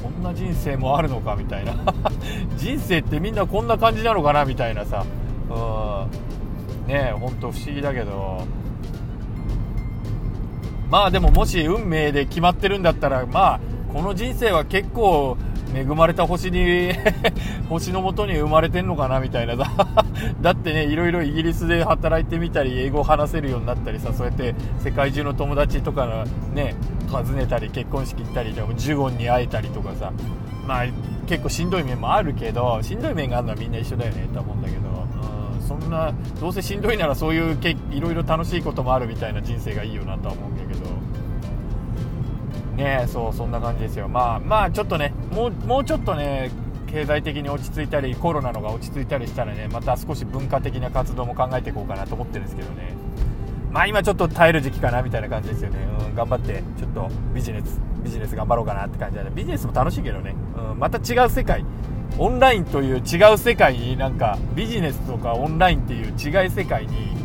[0.00, 1.74] こんな人生もあるのかみたいな。
[2.56, 5.04] 人生ってみんなこんな感じなのかなみたいなさ。
[5.50, 8.42] うんねえほんと不思議だけど。
[10.90, 13.60] まあでももし運命で決まってるんだったらまあ
[13.94, 15.36] この人生は結構
[15.72, 16.90] 恵まれた星に
[17.70, 19.54] 星のもとに生まれてんのかなみたいな。
[20.42, 26.74] だってねいろいろイギリスで働いてみたり英語を話せるようになったりさそうやって世界中の友達とかのね
[27.08, 30.12] 訪ねたり結婚式行ったりでもジュゴンに会えたりとかさ。
[30.66, 30.84] まあ
[31.26, 34.80] 結構しんどい面もあるけどしんどい面があるのはみんな一緒だよねと思うんだけど、
[35.60, 37.58] そんなどうせしんどいならそういう
[37.90, 40.93] いろいろ楽しいこともあるみたいな人生がいいよなとは思うんだけど。
[42.74, 44.08] ねそうそんな感じですよ。
[44.08, 46.50] まあまあちょっとねもうもうちょっとね
[46.86, 52.92] 経済的に落ち着いたりコロナのが落ち着いたりしたらねまた少し文化的な活動も考えていこうかなと思ってるんですけどね。
[53.70, 59.30] まあ今ちょっと耐える時期かなみたいな感じですよね、うん、頑張ってちょっとビジネスビジネス頑張ろうかなって感じだね。
[59.34, 60.34] ビジネスも楽しいけどね、
[60.70, 61.64] うん、また違う世界。
[62.16, 67.16] オンラインという違う世界になんかビジネスとかオンラインっていう違い世界に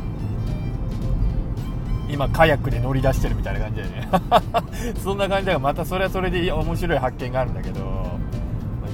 [2.10, 4.10] 今カヤックで乗り出してるみたいな感じだよね。
[5.04, 8.20] そんな感じだからまたそれはそれで面白い発見があるんだけど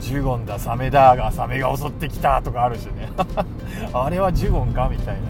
[0.01, 3.10] ジュゴンだサメだがサメが襲ってきたとかあるしね。
[3.93, 5.28] あれはジュゴンかみたいなね。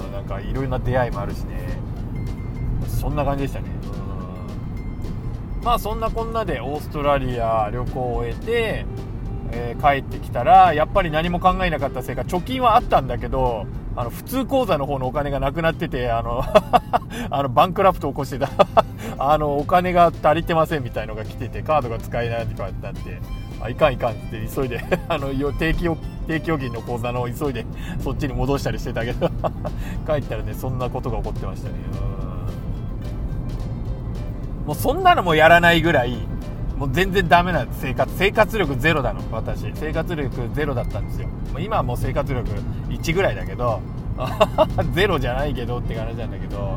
[0.00, 1.78] うんなんかいろいろな出会いもあるしね。
[2.86, 3.66] そんな感じでしたね。
[5.62, 8.86] まあそんなこんなでオーストラリア旅行を終えて、
[9.52, 13.66] えー、帰ってきたらやっぱり何も考えなかったせいか貯金はあったんだけど
[13.98, 16.44] あの、普通口座の方のお金がなくなってて、あの
[17.30, 18.50] あの、バンクラフト起こしてた
[19.18, 23.18] あの、お金が足りてませんみたいのが来てて、カードが使えないとかってなって、
[23.62, 25.88] あ、いかんいかんって急いで あの、定期、
[26.26, 27.64] 定期預金の口座の急いで
[28.00, 29.28] そっちに戻したりしてたけど
[30.06, 31.74] 帰ったらね、そんなことが起こってましたね。
[34.66, 36.18] もうそんなのもやらないぐらい、
[36.76, 39.72] もう全然ダメな生活、生活力ゼロだの、私。
[39.74, 41.28] 生活力ゼロだったんですよ。
[41.58, 42.48] 今はもう生活力
[42.88, 43.80] 1ぐらいだけど、
[44.92, 46.76] ゼロじゃないけどって感じなんだけど、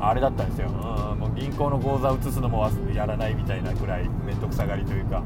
[0.00, 0.68] あれだったんですよ。
[0.68, 5.22] うん、もう銀行の口座移すのもやらないみたいなぐらい面倒くさがりというか、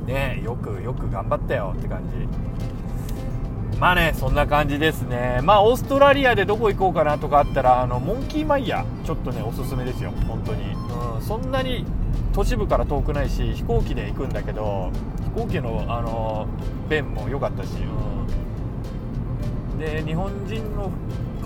[0.00, 2.56] うん、ねよく、よく頑張ったよって感じ。
[3.78, 5.40] まあね、そんな感じですね。
[5.42, 10.62] まあ、オーストラリアでどこ行こうかなとかあったら、あの、モンキーマイヤー、ちょっとね、おすすめですよ、本当に。
[11.16, 11.84] うん、そんなに
[12.36, 14.90] 都市部から遠くないし飛行機で行くんだけど
[15.34, 16.46] 飛行機のあの
[16.86, 17.70] 便も良かったし、
[19.72, 20.92] うん、で日本人の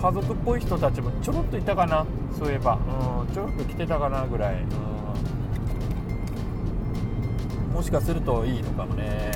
[0.01, 2.05] 家族っぽい人たちもちょろっといたかな
[2.37, 2.77] そういえば、
[3.21, 4.65] うん、ちょろっと来てたかなぐらい、う
[7.69, 9.31] ん、もしかするといいのかもね。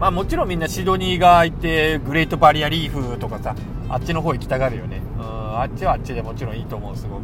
[0.00, 3.54] まあもちろんみんなシドニーがいてグレートバリアリーフとかさ
[3.90, 7.22] あっちの方行きたがるよね、うんあっちはあっちでもちろんいいと思うすごく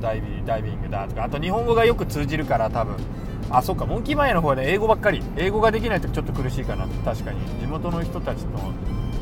[0.00, 2.96] ダイビダイビングだとかあと日本語がよく通じるから多分。
[3.50, 5.22] あそっかモンキーマイヤーの方はね英語ばっかり。
[5.36, 6.86] 英語ができないとちょっと苦しいかな。
[7.04, 7.40] 確かに。
[7.60, 8.58] 地元の人たちと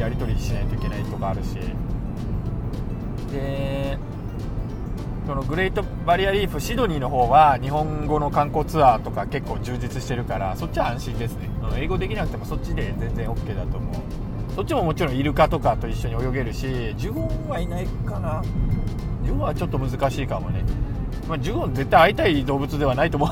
[0.01, 1.57] やり取りしないといけないとかあるし。
[3.33, 3.99] で
[5.27, 11.51] そのグレートバリアリーフシドニーの方は日本語の観光ツアーとか結構充実してるからそっちは安心ですね。
[11.77, 13.95] 英語できなくてもそっちで全然 OK だと思う。
[14.55, 18.43] そっちももちろんイルカとかと一緒に泳げるしジュゴンはいないかな。
[19.27, 20.63] ジュゴンはちょっと難しいかもね。
[21.29, 23.31] まあ、ジュゴン絶対会いたい動物ではないと思う。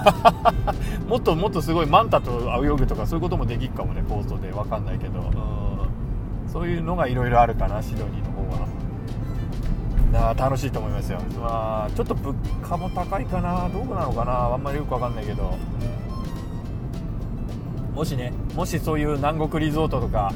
[1.08, 4.02] もっともっとすごいマンタと泳ぐとかそういうこともできるかもね。
[4.08, 8.68] コーストで分かんないけど、うん、そういうのがいろいろあるかなシドニーの方は。
[10.12, 11.18] な楽しいと思いますよ。
[11.40, 13.68] まあちょっと物価も高いかな。
[13.68, 14.32] どうなのかな。
[14.52, 15.52] あんまりよく分かんないけど。
[17.94, 20.32] もしねもしそういう南国リゾートとか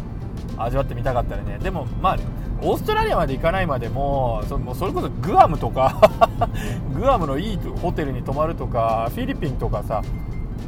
[0.56, 1.58] 味わってみたかったらね。
[1.58, 2.18] でもまあ
[2.62, 6.10] オーストラリアまで行かないまでもそもそれこそグアムとか
[6.94, 10.02] グアムのいいホテルに泊まるとかフィリピンとかさ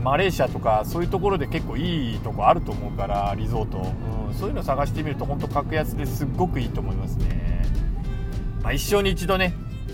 [0.02, 7.62] マレーシアとかそういうところで結構いいとこあると思うからリゾート、うん、そういうの探してみると本当格安ですっごくいいと思いますね、
[8.62, 9.52] まあ、一生に一度ね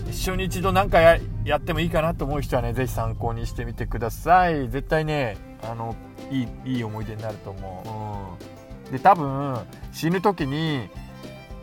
[0.09, 4.69] 一生に一度何かややってもいいかなと思う人はね是非参考にしてみてください。
[4.69, 5.95] 絶対ねあの
[6.31, 8.37] いいいい思い出になると思
[8.85, 9.57] う、うん、で多分
[9.91, 10.89] 死ぬ時に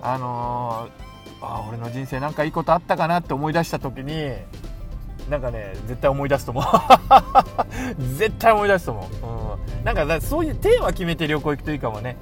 [0.05, 4.33] あのー、あ俺の人生なんかいいことあったかなって思い出した時に
[5.31, 6.65] なんかね絶対思い出すと思う。
[8.17, 12.17] 絶対思い出すと思う、うん、なんかそういうテーマ決めて旅行行くといいかもね。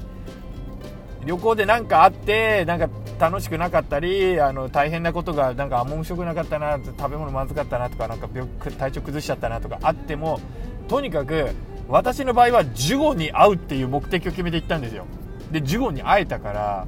[1.24, 8.28] 旅行で何かあってなんか楽しくなかったりあの大変なことがなんかあんま面白くなかったな食べ物まずかったなとかなんか
[8.78, 10.40] 体調崩しちゃったなとかあっても
[10.88, 11.50] とにかく
[11.88, 15.06] 私の場合はジュゴンに会うっていう目的を決めて行ったんですよ。
[15.52, 16.86] でジュゴンに会えたから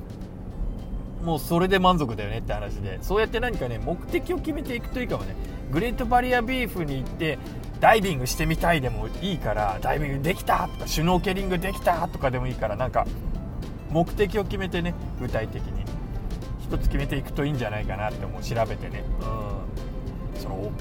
[1.24, 2.98] もうそれで満足だよねって話で。
[3.02, 5.34] そうやって何かね目的を決めていくといいかもね。
[5.70, 7.38] グレートバリアビーフに行って
[7.80, 13.06] ダイビングしてみたいでもいいからダイビングできたとかシュノーケリングできたとかでもいいからなんか
[13.90, 15.84] 目的を決めてね具体的に。
[16.64, 19.04] 一つ決めていくといいんじゃないかなって思う調べてね。
[19.20, 20.40] うん。
[20.40, 20.72] その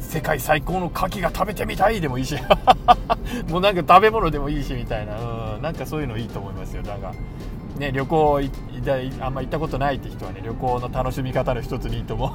[0.00, 2.36] 世界最高の牡蠣が食べてみたいでもいいし。
[3.48, 5.16] もうなんか食べ物でもいいしみたいな。
[5.54, 5.62] うん。
[5.62, 6.82] なんかそういうのいいと思いますよ。
[6.82, 7.14] だから
[7.80, 8.40] ね、旅行
[9.20, 12.26] あんま行ったことないって人はね旅行の楽しみ方の一つにいいと思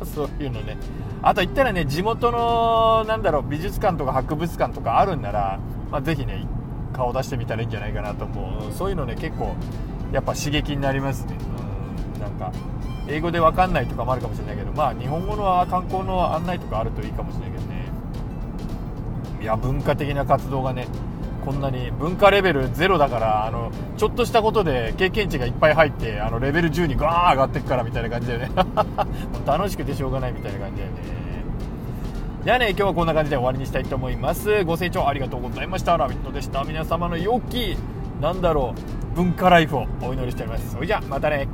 [0.00, 0.06] う。
[0.06, 0.76] そういうのね。
[1.22, 5.58] あと行ったらね地元のなんだろう美術館とか博物館とかあるんなら、
[5.90, 6.46] まあ、ぜひね
[6.92, 8.72] 顔出してみたらいいんじゃないかなと思う。
[8.72, 9.56] そういうのね結構
[10.12, 11.36] やっぱ刺激になりますね。
[12.16, 12.52] うんなんか
[13.08, 17.82] 英語で分かんないとかもあるかもしれないけどまあ日本語の観光の案内とかあるといいかもしれないけどね。
[19.42, 20.86] いや文化的な活動がね
[21.44, 28.50] こんなに文化レベルゼロだからあのちょっとしたことで経験値がいっぱい入ってあのレベル10にガー上がっていくからみたいな感じだよね。
[29.44, 30.98] 楽しくてしょうがないみたいな感じだよね。
[32.44, 34.64] じゃあね今日はこんな感じで終わりにしたいと思います。
[34.64, 35.96] ご清聴ありがとうございました。
[35.96, 36.64] ラビットでした。
[36.64, 37.76] 皆様の良き
[38.20, 38.74] なんだろ
[39.12, 40.72] う文化ライフをお祈りしております。
[40.72, 41.48] それじゃあまたね。